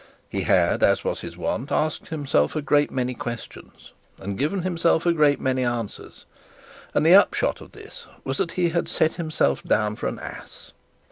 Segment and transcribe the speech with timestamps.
[0.29, 5.05] He had, as was his wont, asked himself a great many questions, and given himself
[5.05, 6.25] a great many answers;
[6.95, 10.71] and the upshot of this was that he had set himself down for an ass.